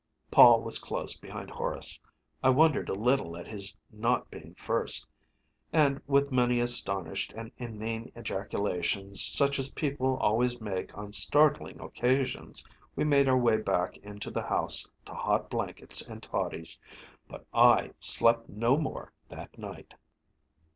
Paul 0.31 0.63
was 0.63 0.79
close 0.79 1.15
behind 1.15 1.51
Horace 1.51 1.99
I 2.43 2.49
wondered 2.49 2.89
a 2.89 2.95
little 2.95 3.37
at 3.37 3.45
his 3.47 3.75
not 3.91 4.31
being 4.31 4.55
first 4.55 5.05
and 5.71 6.01
with 6.07 6.31
many 6.31 6.59
astonished 6.59 7.33
and 7.33 7.51
inane 7.59 8.11
ejaculations, 8.15 9.23
such 9.23 9.59
as 9.59 9.71
people 9.71 10.17
always 10.17 10.59
make 10.59 10.97
on 10.97 11.11
startling 11.13 11.79
occasions, 11.79 12.65
we 12.95 13.03
made 13.03 13.29
our 13.29 13.37
way 13.37 13.57
back 13.57 13.95
into 13.97 14.31
the 14.31 14.41
house 14.47 14.87
to 15.05 15.13
hot 15.13 15.51
blankets 15.51 16.01
and 16.01 16.23
toddies. 16.23 16.81
But 17.29 17.45
I 17.53 17.91
slept 17.99 18.49
no 18.49 18.79
more 18.79 19.13
that 19.29 19.55
night. 19.55 19.93